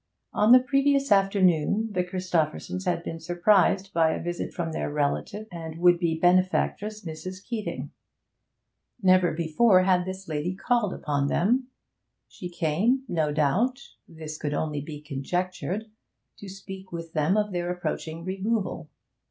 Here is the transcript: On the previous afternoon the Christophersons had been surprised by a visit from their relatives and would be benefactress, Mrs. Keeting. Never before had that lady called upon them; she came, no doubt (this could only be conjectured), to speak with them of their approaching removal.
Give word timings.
On 0.33 0.51
the 0.51 0.57
previous 0.59 1.11
afternoon 1.11 1.89
the 1.91 2.03
Christophersons 2.03 2.85
had 2.85 3.03
been 3.03 3.19
surprised 3.19 3.93
by 3.93 4.09
a 4.13 4.19
visit 4.19 4.51
from 4.51 4.71
their 4.71 4.91
relatives 4.91 5.47
and 5.51 5.77
would 5.77 5.99
be 5.99 6.17
benefactress, 6.19 7.05
Mrs. 7.05 7.45
Keeting. 7.45 7.91
Never 9.03 9.31
before 9.31 9.83
had 9.83 10.05
that 10.07 10.25
lady 10.27 10.55
called 10.55 10.91
upon 10.91 11.27
them; 11.27 11.67
she 12.27 12.49
came, 12.49 13.03
no 13.07 13.31
doubt 13.31 13.89
(this 14.07 14.39
could 14.39 14.55
only 14.55 14.81
be 14.81 14.99
conjectured), 15.01 15.85
to 16.39 16.49
speak 16.49 16.91
with 16.91 17.13
them 17.13 17.37
of 17.37 17.51
their 17.51 17.69
approaching 17.69 18.23
removal. 18.25 18.89